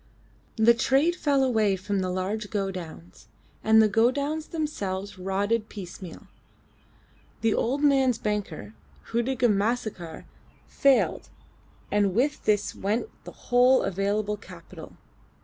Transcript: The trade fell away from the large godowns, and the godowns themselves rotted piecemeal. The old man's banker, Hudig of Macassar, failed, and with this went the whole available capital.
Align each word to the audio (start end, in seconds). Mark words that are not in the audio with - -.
The 0.55 0.73
trade 0.73 1.15
fell 1.15 1.43
away 1.43 1.75
from 1.75 1.99
the 1.99 2.09
large 2.09 2.49
godowns, 2.49 3.27
and 3.63 3.83
the 3.83 3.87
godowns 3.87 4.47
themselves 4.47 5.19
rotted 5.19 5.69
piecemeal. 5.69 6.25
The 7.41 7.53
old 7.53 7.83
man's 7.83 8.17
banker, 8.17 8.73
Hudig 9.11 9.43
of 9.43 9.51
Macassar, 9.51 10.25
failed, 10.67 11.29
and 11.91 12.15
with 12.15 12.45
this 12.45 12.73
went 12.73 13.09
the 13.25 13.31
whole 13.31 13.83
available 13.83 14.37
capital. 14.37 14.97